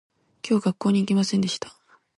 [0.41, 1.77] 今日学校に行きませんでした